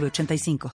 [0.00, 0.70] 906985.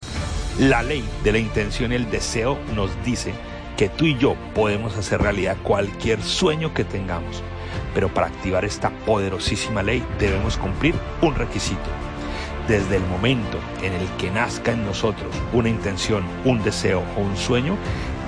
[0.59, 3.33] La ley de la intención y el deseo nos dice
[3.75, 7.43] que tú y yo podemos hacer realidad cualquier sueño que tengamos.
[7.93, 11.89] Pero para activar esta poderosísima ley debemos cumplir un requisito.
[12.68, 17.38] Desde el momento en el que nazca en nosotros una intención, un deseo o un
[17.38, 17.77] sueño,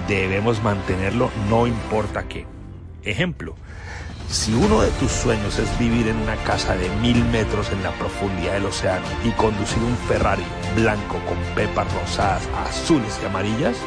[0.08, 2.46] debemos mantenerlo no importa qué.
[3.04, 3.56] Ejemplo,
[4.30, 7.92] si uno de tus sueños es vivir en una casa de mil metros en la
[7.92, 10.44] profundidad del océano y conducir un Ferrari
[10.76, 13.78] blanco con pepas rosadas, azules y amarillas,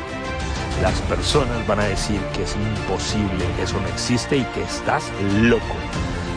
[0.83, 5.05] las personas van a decir que es imposible, que eso no existe y que estás
[5.43, 5.77] loco.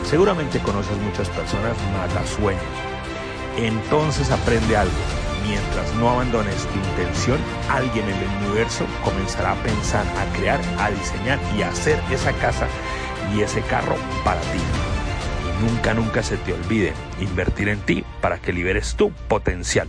[0.08, 1.74] Seguramente conoces muchas personas
[2.28, 2.62] sueños.
[3.56, 4.92] Entonces aprende algo.
[5.46, 7.38] Mientras no abandones tu intención,
[7.70, 12.32] alguien en el universo comenzará a pensar, a crear, a diseñar y a hacer esa
[12.32, 12.66] casa
[13.32, 14.58] y ese carro para ti.
[15.48, 19.88] Y nunca, nunca se te olvide invertir en ti para que liberes tu potencial.